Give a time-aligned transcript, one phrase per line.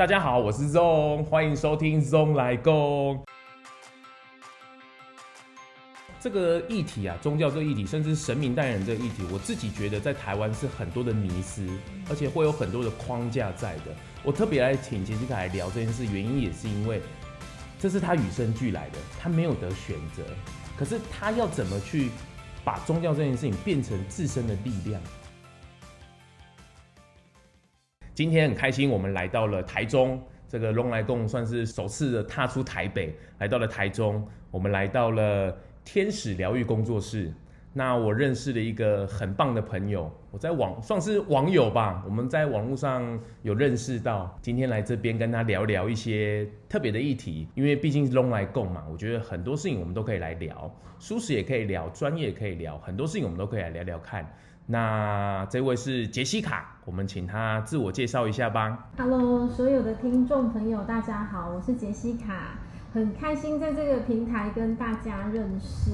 [0.00, 3.22] 大家好，我是 Zong，欢迎收听 Zong 来共。
[6.18, 11.68] 这个议题啊，宗教这个议题，甚至神明代言人这个议题，我自己觉得在台湾是很多的迷思，
[12.08, 13.94] 而且会有很多的框架在的。
[14.22, 17.02] 我特别来请杰西卡来聊这件事，原因也是因为
[17.78, 20.22] 这是他与生俱来的，他没有得选择。
[20.78, 22.08] 可是他要怎么去
[22.64, 24.98] 把宗教这件事情变成自身的力量？
[28.14, 35.56] 今天很开心，我们来到了台中，这个拢来共算是首次的踏出台北，来到了台中，我们来到了。
[35.82, 37.32] 天使疗愈工作室，
[37.72, 54.30] 那我认识了一个很棒的朋友，我在网算是网友吧，我们在网络上有认识到，今天来这边跟他聊聊一些特别的议题，因为毕竟是拢来共嘛，我觉得很多事情我们都可以来聊，舒适也可以聊，专业也可以聊，很多事情我们都可以来聊聊看。
[54.66, 58.90] 那这位是杰西卡，我们请他自我介绍一下吧。
[58.96, 62.58] Hello，所有的听众朋友，大家好，我是杰西卡。
[62.92, 65.92] 很开心在这个平台跟大家认识，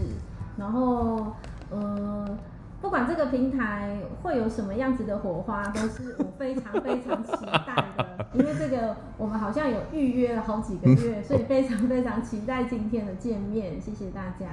[0.56, 1.34] 然后，
[1.70, 2.38] 呃，
[2.80, 8.26] 不管这个平台会有什么样子的火花，都是我非常非常期待的。
[8.32, 13.78] 因为这个我们好像有预约了好几个月，所以非常非常期待今天的见面。
[13.80, 14.46] 谢谢大家。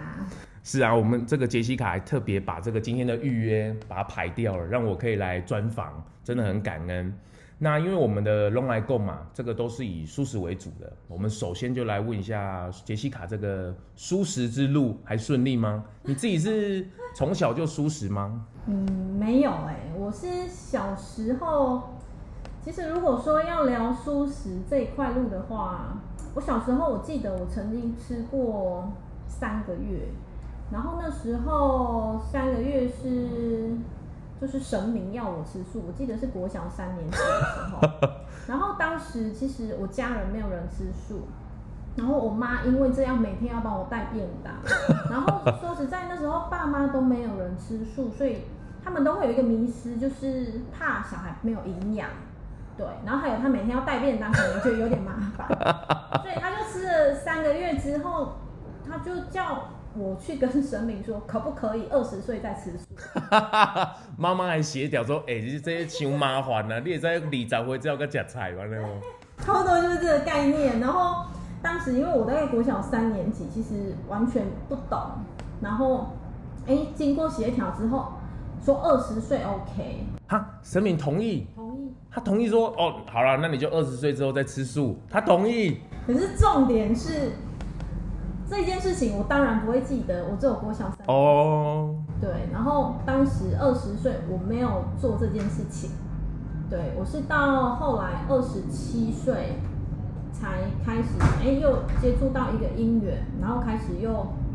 [0.63, 7.13] 是啊，我们这个杰西卡还特别把这个今天的预约把它排掉了，让我可以来专访，真的很感恩。
[7.59, 10.91] 那因为我们的拢来共嘛，这个都是以蔬食为主的。
[11.07, 15.83] 我们首先就来问一下杰西卡，这个蔬食之路还顺利吗？
[16.01, 18.45] 你自己是从小就蔬食吗？
[18.65, 18.85] 嗯，
[19.19, 21.83] 没有哎、我是小时候。
[22.61, 26.01] 其实如果说要聊蔬食这一块路的话，
[26.33, 28.89] 我小时候我记得我曾经吃过
[29.27, 30.07] 三个月，
[30.73, 33.77] 然后那时候三个月是。
[34.41, 37.79] 就是神明要我吃素，我记得是国小三年级的时候，
[38.45, 41.29] 然后当时其实我家人没有人吃素，
[41.95, 44.53] 然后我妈因为这样每天要帮我带便当，
[45.09, 48.39] 然后说实在那时候爸妈都没有人吃素，所以
[48.83, 52.09] 他们都会有一个迷思，就是怕小孩没有营养，
[52.75, 55.47] 对，然后还有他每天要带便当，可能觉得有点麻烦，
[56.21, 58.33] 所以他就吃了三个月之后，
[58.85, 59.69] 他就叫。
[59.95, 62.85] 我去跟神明说，可不可以二十岁再吃素？
[64.17, 68.87] 妈妈还协调说，哎、欸，这些太麻烦了，你也在二十岁之后再吃菜完了。
[69.37, 70.79] 差不多就是这个概念。
[70.79, 71.25] 然后
[71.61, 74.99] 当时因为我在国小三年级，其实完全不懂。
[75.61, 76.07] 然后
[76.65, 78.13] 哎、欸，经过协调之后，
[78.65, 80.05] 说二十岁 OK。
[80.27, 81.45] 哈，神明同意？
[81.53, 81.93] 同意。
[82.09, 84.97] 他同意说，哦，好了，那你就二十岁之后再吃素。
[85.07, 85.77] 他同意。
[86.07, 87.33] 可是重点是。
[88.49, 91.95] 这件事情我当然不会记得，我只有国小三哦。
[91.95, 92.19] Oh.
[92.21, 95.89] 对，然后当时二十岁，我没有做这件事情。
[96.69, 99.57] 对，我是到后来二十七岁
[100.31, 101.09] 才开始，
[101.41, 104.11] 哎，又接触到一个姻缘，然后开始又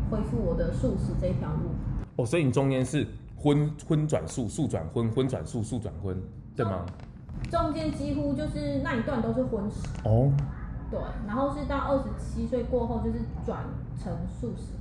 [0.09, 1.69] 恢复我的素食这条路。
[2.15, 3.07] 哦，所以你中间是
[3.37, 6.15] 荤荤转素，素转荤，荤转素，素转荤，
[6.55, 6.85] 对吗？
[7.49, 10.31] 中间几乎就是那一段都是荤食哦。
[10.91, 10.99] Oh.
[10.99, 13.63] 对，然后是到二十七岁过后，就是转
[14.01, 14.73] 成素食。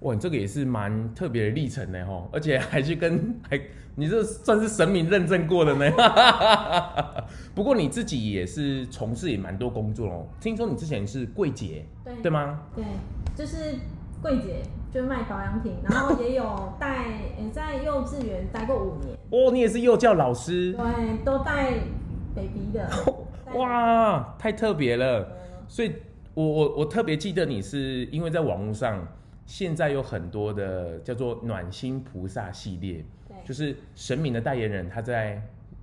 [0.00, 3.60] 哇，你这个也是蛮特别的历程呢，吼，而且还去跟 还，
[3.94, 5.90] 你这算是神明认证过的呢。
[7.54, 12.60] 不过你自己也是从事也蛮多工作哦，听说你之前是柜姐，对对吗？
[12.74, 12.84] 对，
[13.34, 13.76] 就是
[14.20, 17.06] 柜姐，就是卖保养品，然后也有带，
[17.38, 19.16] 也在幼稚园待过五年。
[19.30, 20.72] 哦，你也是幼教老师？
[20.72, 21.72] 对，都带
[22.34, 22.90] baby 的。
[23.54, 25.26] 哇，太特别了！
[25.68, 25.92] 所以
[26.34, 29.06] 我我我特别记得你是因为在网络上，
[29.46, 33.04] 现在有很多的叫做暖心菩萨系列，
[33.44, 35.40] 就是神明的代言人，他在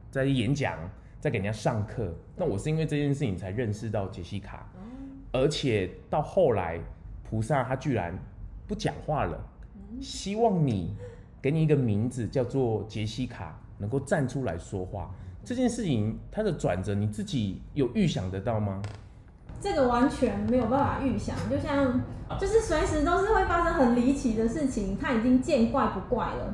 [0.10, 0.78] 在演讲，
[1.20, 2.14] 在给人家上课。
[2.36, 4.70] 那我是因为这件事情才认识到杰西卡，
[5.32, 6.80] 而且到后来
[7.24, 8.14] 菩萨他居然
[8.68, 9.42] 不讲话了，
[10.02, 10.94] 希望你
[11.42, 15.10] 给你一个名字叫做杰西卡，能够站出来说话。
[15.44, 18.82] 这件事情它的转折，你自己有预想得到吗？
[19.60, 22.00] 这个完全没有办法预想，就像
[22.40, 26.54] 就是随时都是会发生很离奇的事情，他已经见怪不怪了。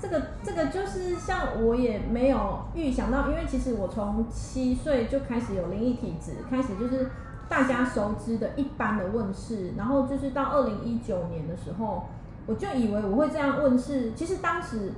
[0.00, 7.08] 这个这个就是像我也没有预想到，因为其实我从七岁就开始有灵异体质，开始就是
[7.48, 12.08] 大家熟知的一般的问世，然后就是到二零一九年的时候，
[12.46, 14.92] 我就以为我会这样问世，其实当时。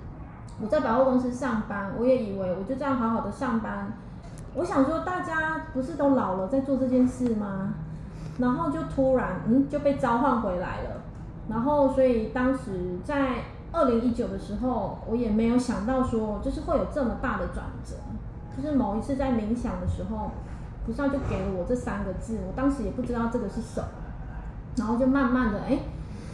[0.60, 3.92] 我在百货公司上班，我也以为我就这样好好的上班。
[4.54, 7.74] 我想说，大家不是都老了在做这件事吗？
[8.38, 11.02] 然后就突然，嗯，就被召唤回来了。
[11.48, 17.94] 然后，所以当时在二零一九的时候，我也没有想到说，就是会有这么大的转折。
[18.56, 20.32] 就是某一次在冥想的时候，
[20.84, 23.88] 菩萨就给了我这三个字，我当时也不知道这个是什么，
[24.76, 25.78] 然后就慢慢的，哎，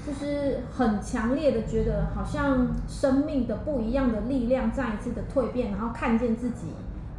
[0.06, 6.66] 就是很强烈的觉得好像生命的不一样的力量再一次的蜕变，然后看见自己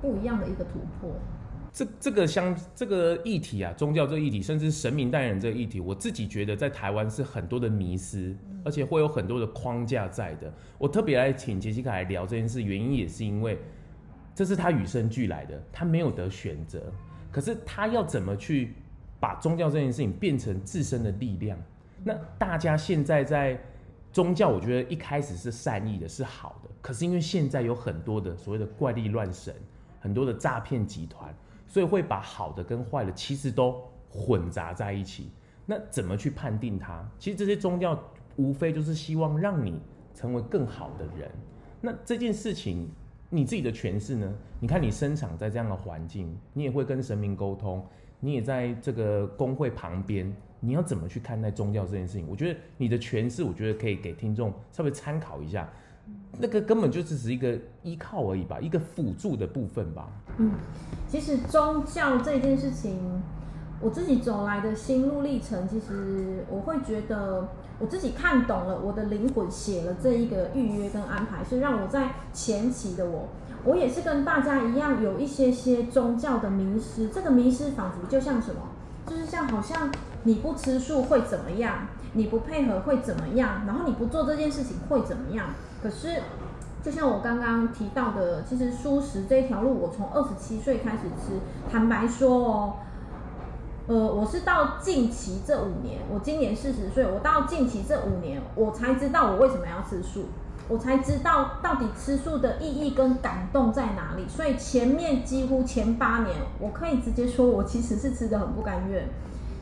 [0.01, 1.11] 不一样的一个突破。
[1.73, 8.33] 这这个像这个议题啊，宗教这个议题，甚至神明代言人这个议题，我自己觉得在台湾是很多的迷失，
[8.63, 10.53] 而且会有很多的框架在的。
[10.77, 13.59] 我特别来请杰西卡来聊这件事，原因也是因为
[14.33, 16.81] 这是他与生俱来的，他没有得选择。
[17.31, 18.73] 可是他要怎么去
[19.19, 21.57] 把宗教这件事情变成自身的力量？
[22.07, 23.59] 那大家现在在
[24.13, 26.69] 宗教，我觉得一开始是善意的，是好的。
[26.83, 29.51] 可是因为现在有很多的所谓的怪力乱神，
[29.99, 31.35] 很多的诈骗集团。
[31.67, 35.31] 所以会把好的跟坏的其实都混杂在一起。
[35.65, 37.03] 那怎么去判定它？
[37.17, 37.99] 其实这些宗教
[38.35, 39.81] 无非就是希望让你
[40.13, 41.29] 成为更好的人。
[41.81, 42.87] 那这件事情
[43.31, 44.31] 你自己的诠释呢？
[44.59, 47.83] 你看你生长在这样的环境，你也会跟神明沟通，
[48.19, 50.33] 你也在这个公会旁边，
[50.65, 52.25] 你要怎么去看待宗教这件事情？
[52.27, 55.69] 我觉得你的诠释，我觉得可以给听众稍微参考一下。
[56.37, 60.07] 那个根本就只是一个依靠而已吧，一个辅助的部分吧。
[60.37, 60.51] 嗯，
[61.07, 62.99] 其实宗教这件事情，
[63.79, 67.47] 我自己走来的心路历程，其实我会觉得
[67.79, 73.29] 我自己看懂了，我的灵魂写了这一个预约跟安排，是让我在前期的我，
[73.63, 77.07] 我也是跟大家一样有一些些宗教的迷失。
[77.07, 78.61] 这个迷失仿佛就像什么，
[79.07, 79.89] 就是像好像
[80.25, 85.47] 你不吃素会怎么样，你不配合会怎么样，然后你不做这件事情会怎么样。
[85.81, 86.21] 可是，
[86.83, 91.39] 就像我刚刚提到的，其实素食这条路，我从二十七岁开始吃。
[91.71, 92.73] 坦白说哦，
[93.87, 100.25] 呃，我是到近期这五年，我今年四十岁，我到近期这五年，我才知道我为什么要吃素，
[100.67, 104.27] 我才知道到底吃素的意义跟感动在哪里。
[104.27, 109.07] 所以前面几乎前八年，我可以直接说，我其实是吃得很不甘愿。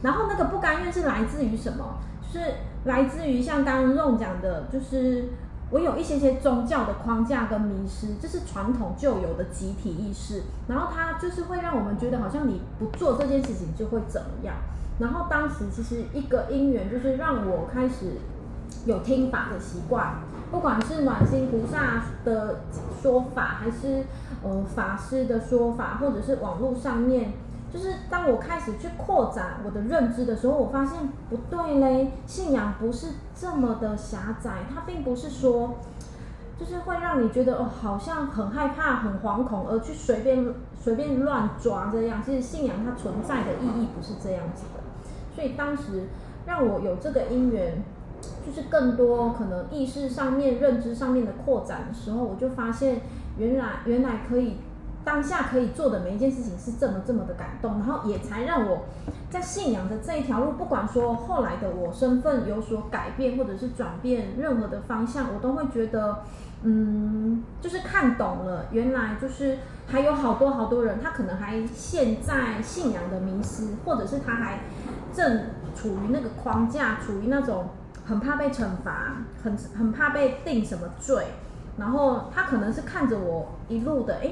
[0.03, 1.97] 然后那个不甘愿是来自于什么？
[2.31, 2.39] 是
[2.85, 5.29] 来自于像刚刚肉讲的，就是。
[5.71, 14.53] 我有一些些宗教的框架跟迷失，这是传统旧有的集体意识，然后它就是会让我们觉得好像你不做这件事情就会怎么样。
[14.99, 18.17] 然后当时其实一个因缘就是让我开始
[18.85, 20.17] 有听法的习惯，
[20.51, 22.59] 不管是暖心菩萨的
[23.01, 24.03] 说法，还是
[24.43, 27.33] 呃法师的说法，或者是网络上面。
[27.73, 35.77] 就是当我开始去扩展我的认知的时候，我发现不对嘞，信仰不是这么的狭窄，它并不是说，
[36.59, 42.21] 就是会让你觉得哦，好像很害怕、很惶恐而去随便随便乱抓这样。
[42.23, 44.83] 其实信仰它存在的意义不是这样子的。
[45.33, 46.09] 所以当时
[46.45, 47.83] 让我有这个因缘，
[48.45, 53.01] 就是更多可能意识上面、认知上面的扩展的时候，我就发现
[53.39, 54.57] 原来原来可以。
[55.03, 58.85] 当下可以做的每一件事情是这么这么的感动，然后也才让我
[59.29, 66.19] 在信仰的这一条路，不管说后来的我身份有所改变或者是转变任何的方向，我都会觉得，
[66.63, 69.57] 嗯，就是看懂了，原来就是
[69.87, 74.61] 还有好多好多人，他可能还陷在信仰的迷失，或者是他还
[75.13, 77.67] 正处于那个框架，处于那种
[78.05, 81.25] 很怕被惩罚，很很怕被定什么罪，
[81.77, 84.31] 然后他可能是看着我一路的，哎。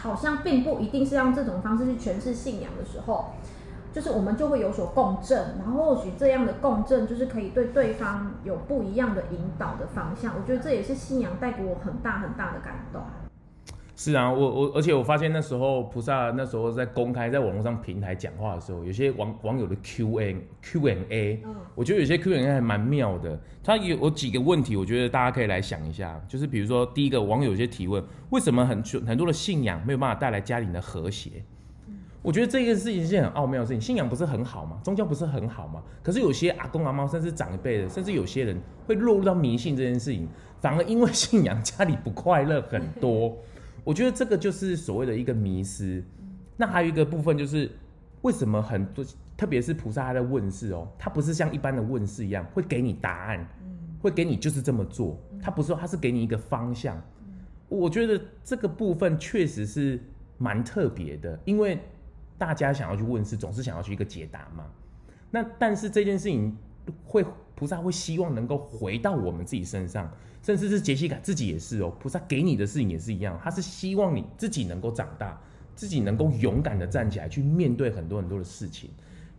[0.00, 3.34] 好像并不一定是用这种方式去诠释信仰的时候，
[3.92, 10.32] 就是我们就会有所共振，然后或许这样的共振就是可以对对方有不一样的引导的方向。
[10.40, 13.02] 我觉得这也是信仰带给我很大很大的感动。
[14.02, 23.38] 是啊，我我而且我发现那时候菩萨那时候在公开在网络上平台讲话的时候，有些网网友的 Q N Q N A，嗯，我觉得有些 Q N A 还蛮妙的。
[23.62, 31.32] 他有有几个问题，我觉得大家可以来想一下，就是比如说第一个网友有些提问，为什么很很多的信仰没有办法带来家庭的和谐？
[31.86, 34.80] 嗯，我觉得这个事情是很奥妙的事情，信仰不是很好吗？
[34.82, 35.82] 宗教不是很好吗？
[36.02, 40.26] 可是有些阿公阿妈，甚至长一辈的，甚至有些人会落入到迷信这件事情，
[40.58, 43.36] 反而因为信仰家里不快乐很多。
[43.84, 46.02] 我觉得这个就是所谓的一个迷失。
[46.56, 47.70] 那还有一个部分就是，
[48.22, 49.04] 为什么很多，
[49.36, 53.48] 特别是菩萨他在问世哦，他不是像一般的问世一样，会给你答案，
[54.02, 55.18] 会给你就是这么做。
[55.42, 57.02] 他不是说，他是给你一个方向。
[57.68, 59.98] 我觉得这个部分确实是
[60.36, 61.78] 蛮特别的，因为
[62.36, 64.66] 大家想要去问世，总是想要去一个解答嘛。
[65.30, 66.54] 那但是这件事情
[67.04, 70.10] 会，菩萨会希望能够回到我们自己身上。
[70.42, 75.38] 甚至是杰西卡自己也是哦，菩萨给你的事情也是一样，他是希望你自己能够长大，
[75.74, 78.88] 自己能够勇敢的站起来去面对很多很多的事情。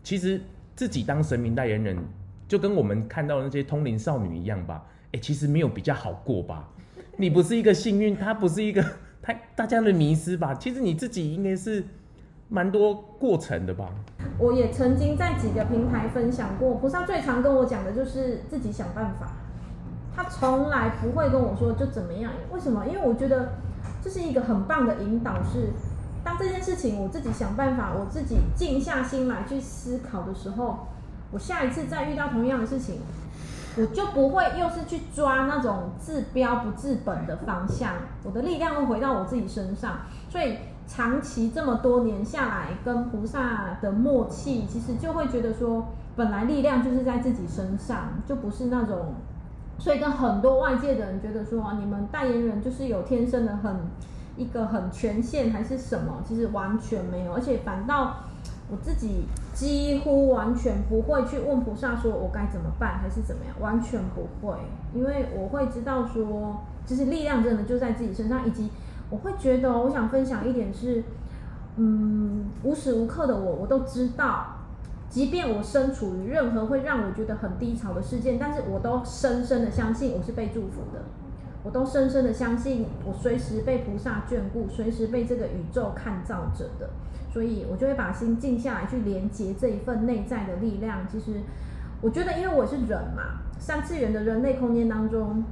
[0.04, 0.40] 其实
[0.76, 1.98] 自己当神明代言人，
[2.48, 4.86] 就跟我们看到的那些通灵少女一样吧。
[5.14, 6.70] 哎，其实没有比较好过吧？
[7.18, 8.86] 你不是一个幸运，他不是一个
[9.24, 10.54] 他大家的迷失吧？
[10.54, 11.84] 其实你自己应该是
[12.54, 13.88] 蛮多过程的吧。
[14.38, 19.32] 我也曾经在几个平台分享过，菩萨最常跟我讲的就是自己想办法，
[20.14, 22.30] 他从来不会跟我说就怎么样。
[22.52, 22.86] 为什么？
[22.86, 23.54] 因为我觉得
[24.04, 25.70] 这是一个很棒的引导，是
[26.26, 30.88] 当这件事情我自己想办法，我自己静下心来去思考的时候，
[31.32, 33.00] 我下一次再遇到同样的事情，
[33.78, 37.94] 我就不会又是去抓那种治标不治本的方向，
[38.26, 40.58] 我的力量会回到我自己身上，所以。
[40.88, 49.14] 长期这么多年下来，跟菩萨的默契，其实就会觉得说，本来力量就是在自己身上，就不是那种，
[49.78, 53.74] 所以跟很多外界的人觉得说，你们代言人就是有天生的很
[54.36, 58.18] 一个很权限还是什么，其实完全没有，而且反倒
[58.70, 64.56] 我自己几乎完全不会去问菩萨说我该怎么办还是怎么样，完全不会，
[64.94, 68.70] 因为我会知道说，其实力量真的就在自己身上，以及。
[69.12, 71.04] 我会觉得，我想分享一点是，
[71.76, 74.56] 嗯，无时无刻的我，我都知道，
[75.10, 81.04] 即便我身处于任何会让我觉得很低潮的事件，但是我都深深的相信我是被祝福的，
[81.62, 86.90] 我都深深的相信我随时被菩萨眷顾，随时被这个宇宙看照着的，
[87.34, 91.06] 所以我就会把心静下来，去连接这一份内在的力量。
[91.12, 91.42] 其实，
[92.00, 95.44] 我觉得，因为我是人嘛，三次元的人类空间当中。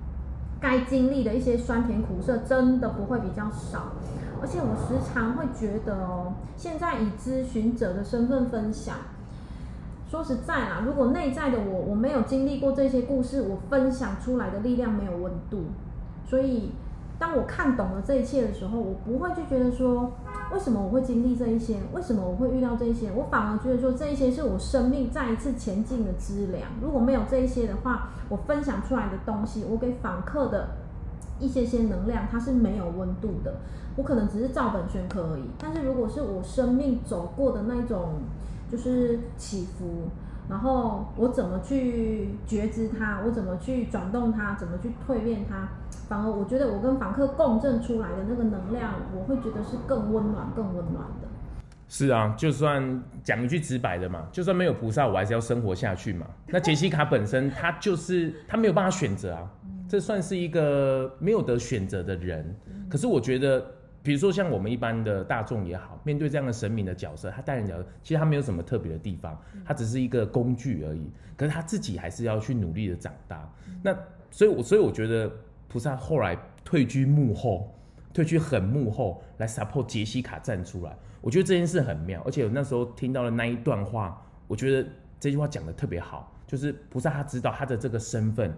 [0.59, 3.93] 该经历的一些酸甜苦涩，真的不会比较少。
[4.41, 8.95] 而且我时常会觉得哦，现在以咨询者的身份分享，
[10.09, 15.65] 说实在啦，如果内在的我，我没有经历过这些故事，我分享出来的力量没有温度，
[16.25, 16.71] 所以。
[17.19, 20.09] 当我看懂了这一切的时候，我不会去觉得说，
[20.51, 21.77] 为什么我会经历这一些？
[21.93, 23.11] 为什么我会遇到这一些？
[23.11, 26.63] 我反而觉得说，这一些是我生命再一次前进的资粮。
[26.81, 30.69] 如果没有这一些的话，我分享出来的东西，我给访客的
[31.39, 33.57] 一些些能量，它是没有温度的。
[33.95, 35.43] 我可能只是照本宣科而已。
[35.59, 38.21] 但是如果是我生命走过的那种，
[38.71, 40.09] 就是起伏。
[40.49, 43.21] 然后我怎么去觉知它？
[43.23, 44.55] 我怎么去转动它？
[44.55, 45.69] 怎么去蜕变它？
[46.09, 51.27] 反而我觉得我跟房客共振出来的那个能量，我会觉得是更温暖、更温暖的。
[51.87, 56.25] 是啊，就算讲一句直白的嘛，就算没有菩萨，我还是要生活下去嘛。
[56.47, 59.49] 那杰西卡本身，他就是他没有办法选择啊，
[59.87, 62.53] 这算是一个没有得选择的人。
[62.89, 63.63] 可是我觉得。
[64.01, 71.11] 比如说像我们一般的大众也好，面对这样的神明的角色，他带人角色，其实他没有什么特别的地方，他只是一个工具而已。
[71.35, 73.47] 可是他自己还是要去努力的长大。
[73.83, 73.93] 那
[74.31, 75.29] 所以，我所以我觉得
[75.69, 77.73] 菩萨后来退居幕后，
[78.13, 82.21] 退居很幕后来 support 杰西卡站出来，我觉得这件事很妙。
[82.25, 88.53] 而且我那时候听到的那一段话，我觉得这句话讲得特别好，就是菩萨他知道他的这个身份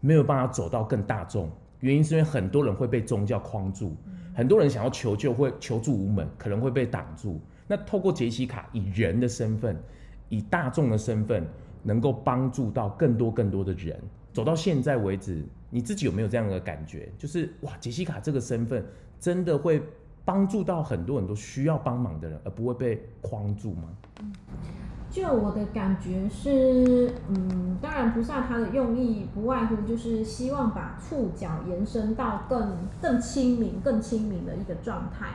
[0.00, 3.96] 没有办法走到更大众，原因是因为很多人会被宗教框住。
[4.34, 7.40] 很多人想要求救，会求助无门，可能会被挡住。
[7.66, 9.74] 那透过杰西卡，以人的身份，
[10.28, 11.46] 以大众的身份，
[11.82, 13.98] 能够帮助到更多更多的人。
[14.34, 17.08] 走到现在为止，你自己有没有这样的感觉？
[17.18, 18.84] 就是哇，杰西卡这个身份
[19.18, 19.82] 真的会
[20.24, 23.88] 帮助到很多很多需要帮忙的人，而不会被框住吗？
[25.08, 35.28] 就我的感觉是，嗯，当然菩萨他的用意不外乎就是希望把触角延伸到更更亲民、更亲民的一个状态，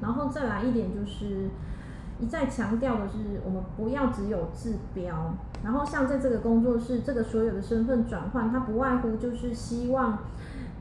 [0.00, 1.50] 然后再来一点就是
[2.20, 5.34] 一再强调的是，我们不要只有治标，
[5.64, 10.18] 然后像在这个工作室，这个所有的身份转换，它不外乎就是希望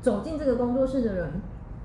[0.02, 1.32] 走进这个工作室的人。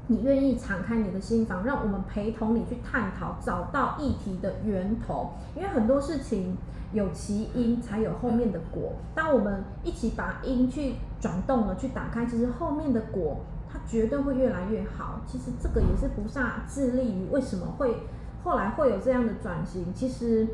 [0.08, 5.30] 你愿意敞开你的心房，让我们陪同你去探讨，找到议题的源头。
[5.54, 6.56] 因为很多事情
[6.92, 8.94] 有其因，才有后面的果。
[9.14, 13.38] 当我们一起把因去转动了，去打开，其实后面的果
[13.72, 15.20] 它绝对会越来越好。
[15.24, 17.96] 其实这个也是菩萨致力于为什么会
[18.44, 19.92] 后来会有这样的转型。
[19.94, 20.46] 其实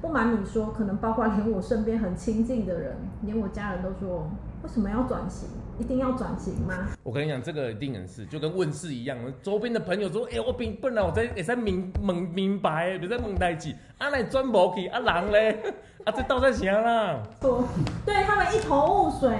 [0.00, 4.30] 不瞒你说，可能包括连我身边很亲近的人，连我家人都说。
[4.62, 5.48] 为什么要转型？
[5.78, 6.88] 一定要转型吗？
[7.02, 9.16] 我跟你讲，这个一定很是，就跟问世一样。
[9.42, 13.74] 周边的朋友说：“哎、欸，我本本来我在也在明明明白，别在问代志。
[13.96, 15.58] 啊，来转无去，啊人嘞，
[16.04, 17.64] 啊这到底是啥啦？”说，
[18.04, 19.30] 对他们一头雾水，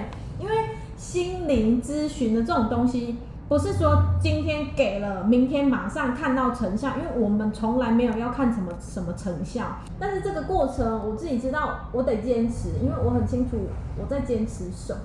[0.40, 0.54] 因为
[0.96, 3.18] 心灵咨询的这种东西。
[3.50, 9.78] 不是说今天给了，明天马上看到成效，因为我们从来没有要看什么什么成效。
[9.98, 13.56] 但是这个过程，我自己知道，我得坚持，因为我很清楚
[13.98, 15.00] 我在坚持什么。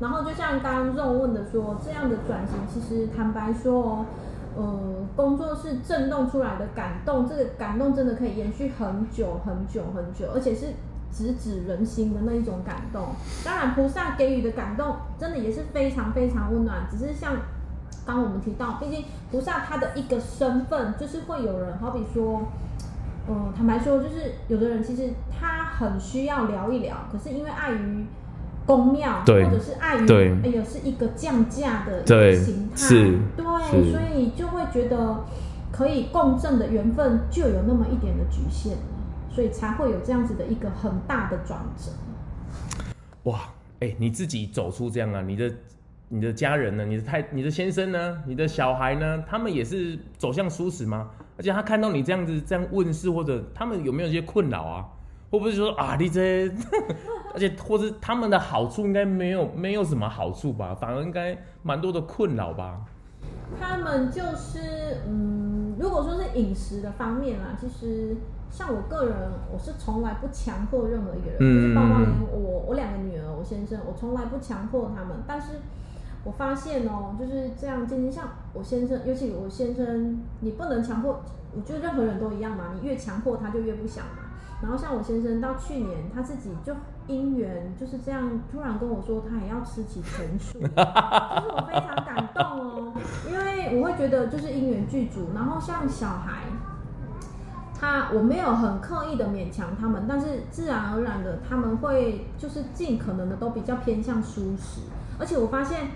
[0.00, 4.06] 然后就像刚刚肉问的说，这样的转型，其实坦白说，
[4.56, 4.80] 呃，
[5.14, 10.68] 工作室震动出来的感动，这个感动真的可以延续很久很久很久，而且是
[11.12, 13.08] 直指人心的那一种感动。
[13.44, 17.36] 当然，菩萨给予的感动，真的也是非常非常温暖，只是像。
[18.06, 22.42] 当我们提到，毕竟菩萨他的一个身份，就是会有人，好比说，
[23.28, 28.04] 嗯，坦白说，就是有的人其实他很需要聊一聊，可是因为碍于
[28.66, 30.06] 公庙，或者是碍于
[30.42, 32.04] 哎呀是一个降价的
[32.36, 35.24] 形态，是，对，所以就会觉得
[35.72, 38.76] 可以共振的缘分就有那么一点的局限，
[39.30, 41.90] 所以才会有这样子的一个很大的转折。
[43.24, 43.40] 哇，
[43.80, 45.22] 哎、欸，你自己走出这样啊？
[45.22, 45.50] 你的
[46.14, 46.84] 你的家人呢？
[46.84, 48.22] 你的太你的先生呢？
[48.24, 49.24] 你的小孩呢？
[49.26, 51.10] 他们也是走向舒适吗？
[51.36, 54.86] 而且他看到你这样子这样问世，或者他们有没有一些困扰啊？
[55.28, 56.48] 会不会说啊，你这，
[57.34, 60.72] 而且或者他们的好处应该没有没有什么好处吧？
[60.72, 62.80] 反而应该蛮多的困扰吧？
[63.60, 68.16] 他们就是嗯，如果说是饮食的方面啊，其实。
[68.50, 69.16] 像我个人，
[69.52, 75.16] 我是从来不强迫任何一个人，嗯、就是包括连我我两个女儿，我先生，我从来不强迫他们。
[75.26, 75.58] 但是
[76.24, 81.22] 我发现哦，就是这样，渐渐像我先生，尤其我先生，你不能强迫，
[81.54, 84.24] 我觉得任何人都一样嘛，你越强迫他就越不想嘛。
[84.62, 86.72] 然后像我先生到去年他自己就
[87.06, 92.92] 因缘就是这样突然跟我说，他也要吃起全素，就是我非常感动哦，
[93.30, 95.28] 因为我会觉得就是因缘具足。
[95.34, 96.44] 然后像小孩。
[97.76, 104.80] 他我没有很刻意的勉强他们，但是自然而然的他们会就是尽可能的都比较偏向蔬食，
[105.18, 105.88] 而且我发现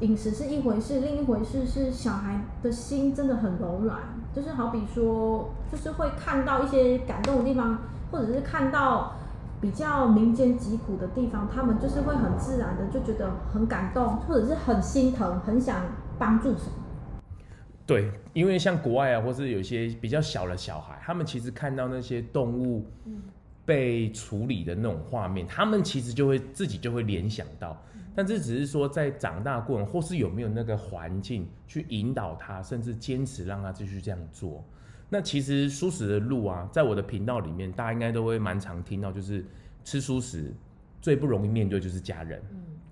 [0.00, 3.98] 饮食是一回事，另一回事是小孩的心真的很柔软，
[4.32, 7.80] 就是好比说就是会看到一些感动的地方，
[8.12, 9.16] 或者是看到
[9.60, 15.82] 比较民间疾苦的地方，他们就是会很自然的就觉得很感动，或者是很心疼，很想
[16.16, 16.72] 帮助什么。
[17.84, 22.86] 对，因为像国外啊，或是有一些比较小的小孩，他们其实看到那些动物
[23.64, 27.76] 被处理的那种画面，他们其实就会自己就会联想到。
[28.18, 34.64] 但这只是说在长大过程，或是有没有那个环境去引导他，甚至坚持让他继续这样做。
[35.08, 39.46] 那其实蔬食的路啊，在我的频道里面，大家应该都会蛮常听到，就是
[39.84, 40.52] 吃蔬食
[41.00, 42.42] 最不容易面对就是家人。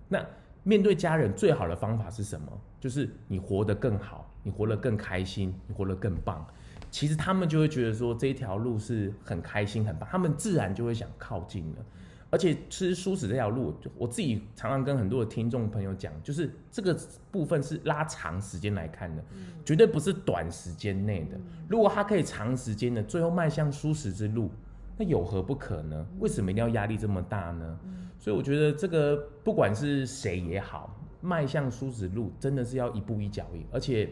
[0.06, 0.24] 那
[0.62, 2.46] 面对家人最好的方法是什么？
[2.78, 4.32] 就是你活得更好。
[4.44, 6.46] 你活得更开心，你活得更棒，
[6.88, 11.84] 其实他们就会觉得说这一条路是很开心、很棒，他们自然就会想靠近了。
[12.30, 16.98] 而且吃素食这条路，我自己常常跟很多的听众朋友讲，就是这个
[17.30, 19.24] 部分是拉长时间来看的，
[19.64, 21.38] 绝对不是短时间内的。
[21.68, 24.50] 如果他可以长时间的最后迈向素食之路，
[24.98, 26.06] 那有何不可呢？
[26.18, 27.78] 为什么一定要压力这么大呢？
[28.18, 34.10] 所以我觉得这个不管是谁也好，迈向素食路真的是要一步一脚印，而且。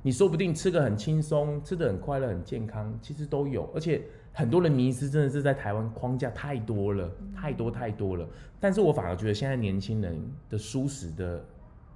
[0.00, 3.68] 你说不定吃得很轻松，吃的很快乐、很健康，其实都有。
[3.74, 4.00] 而且
[4.38, 8.24] 很多人迷失真的是在台湾框架太多了，太多太多了。
[8.60, 10.16] 但是我反而觉得现在年轻人
[10.48, 11.44] 的舒适的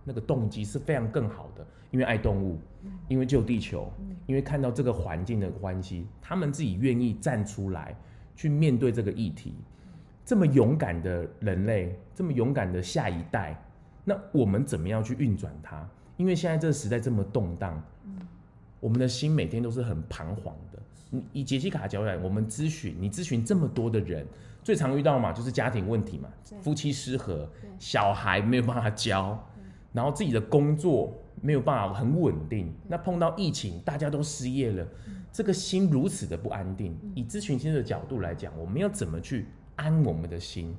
[0.03, 2.59] 那个动机是非常更好的，因为爱动物，
[3.07, 3.89] 因为救地球，
[4.27, 7.97] 因为看到这个环境的关系，他们自己愿意站出来
[8.35, 9.55] 去面对这个议题。
[10.25, 13.57] 这么勇敢的人类，这么勇敢的下一代，
[14.03, 15.89] 那我们怎么样去运转它？
[16.17, 17.81] 因为现在这个时代这么动荡，
[18.81, 20.82] 我们的心每天都是很彷徨的。
[21.15, 24.27] 你以杰西卡角度来，我们咨询你咨询这么多的人，
[24.65, 26.31] 最常遇到嘛就是家庭问题嘛，
[26.63, 27.47] 夫妻失和，
[27.79, 29.39] 小孩没有办法教，
[29.93, 32.73] 然后自己的工作没有办法很稳定。
[32.89, 34.89] 那碰到疫情，大家都失业了，
[35.31, 36.99] 这个心如此的不安定。
[37.15, 40.75] 以咨询师的角度来讲，我们要怎么去安我们的心？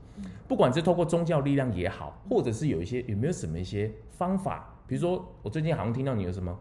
[0.48, 4.68] 不管是透过宗教力量也好，或者是有一些有没有什么一些方法？
[4.88, 6.58] 比如说，我最近好像听到你有什么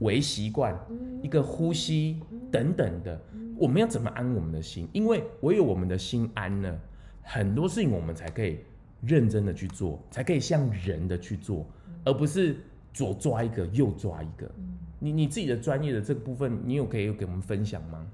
[0.00, 0.78] 微习惯，
[1.22, 3.20] 一个呼吸等等的，
[3.56, 4.86] 我们要怎么安我们的心？
[4.92, 6.78] 因为唯有我们的心安了，
[7.22, 8.58] 很多事情我们才可以
[9.00, 11.66] 认真的去做，才可以像人的去做，
[12.04, 12.56] 而不是
[12.92, 14.50] 左抓一个右抓一个。
[14.98, 18.06] 你你自己的专业的这个部分，你有可以给我们分享吗？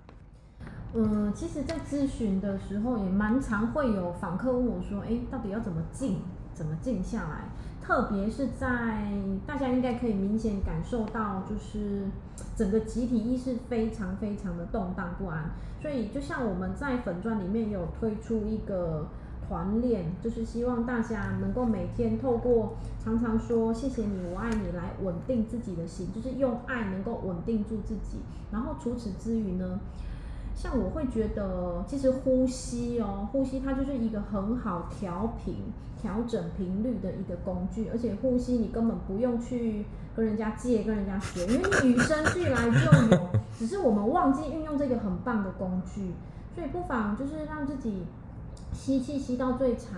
[0.95, 6.19] 嗯，其实，在咨询的时候也蛮常会有访客问我说：“哎，到底要怎么静？
[6.53, 7.49] 怎么静下来？”
[7.85, 9.13] 特别是在
[9.47, 12.07] 大家应该可以明显感受到，就是
[12.57, 15.51] 整个集体意识非常非常的动荡不安。
[15.81, 19.09] 所以，就像我们在粉钻里面有推出一个
[19.49, 28.19] 团练，就是希望大家能够每天透过常常说“谢谢你，我爱你”来稳定自己的心，就是用爱能够稳定住自己。
[28.53, 29.81] 然后除此之余呢，
[30.55, 35.57] 像我会觉得，其实呼吸哦，呼吸它就是一个很好调频。
[36.03, 39.85] 调整频率的一个工具，而且呼吸你根本不用去
[40.17, 46.13] 跟人家借、跟人家学，因为你与生俱来就有，只是我们忘记运用这个很棒的工具。
[46.57, 48.03] 所以不妨就是让自己
[48.73, 49.95] 吸气吸到最长，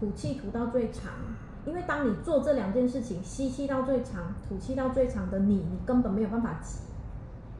[0.00, 1.12] 吐气吐到最长。
[1.66, 6.78] 因为当你做这两件事情，吸气到最长，吐气到最长的你，你根本没有办法急，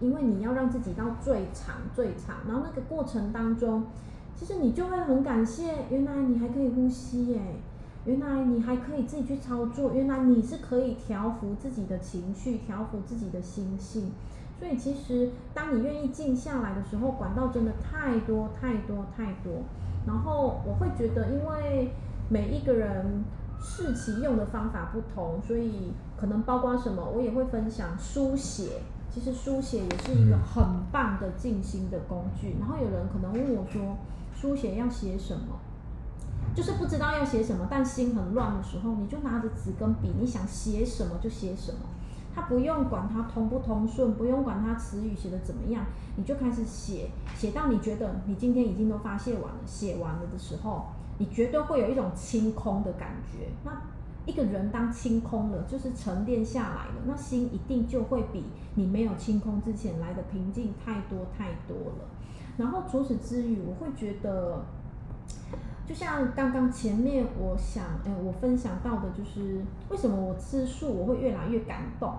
[0.01, 3.85] 因为你要让自己到最长最长，然后那个过程当中，
[4.37, 7.41] 其实你就会很感谢，原来你还可以呼吸耶，
[8.05, 14.13] 原来你还可以自己去操作，原来你是可以调服自己的情绪，调服自己的心性。
[14.59, 19.63] 所以其实当你愿意静下来的时候，管道真的太多太多太多。
[20.07, 21.91] 然后我会觉得，因为
[22.29, 23.25] 每一个人
[23.61, 28.81] 试其用的方法不同，所以可能包括什么，我也会分享书写。
[29.11, 32.57] 其实书写也是一个很棒的静心的工具。
[32.61, 33.97] 然后有人可能问我说，
[34.35, 35.59] 书写要写什么？
[36.55, 41.81] 就是不知道要写什么，但心很乱的时候，你就拿着纸跟笔，你想写什么就写什么。
[42.35, 45.85] 他不用管它通不通顺，不用管它词语写的怎么样，
[46.17, 50.87] 你就开始写，写到你觉得你今天已经都发泄完了，写完了的时候，
[51.19, 53.49] 你绝对会有一种清空的感觉。
[53.65, 53.73] 那
[54.29, 62.05] 一个人当清空了，就是沉淀下来了，那心一定就会比你没有清空之前来的平静太多太多了。
[62.59, 64.67] 然后除此之余，我会觉得，
[65.87, 72.13] 就像刚刚前面我想，哎，我分享到的就是为什么我吃素我会越来越感动，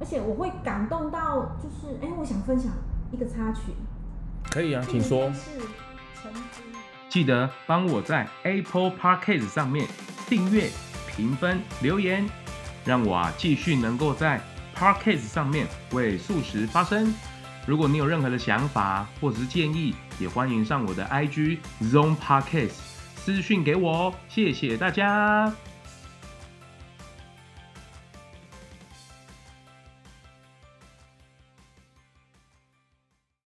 [0.00, 2.72] 而且我会感动到就是，哎，我想分享
[3.12, 3.72] 一个插曲。
[4.50, 5.30] 可以啊，请说。
[7.08, 9.86] 记得帮我在 Apple Podcast 上面
[10.28, 10.68] 订阅。
[11.20, 12.26] 评分留言，
[12.82, 14.40] 让我啊继续能够在
[14.74, 17.14] Parkcase 上面为素食发声。
[17.66, 22.72] 如果你有任何的想法或者是建议，也欢迎上我的 IG Zone Parkcase
[23.16, 24.14] 私讯给我哦。
[24.30, 25.52] 谢谢大家。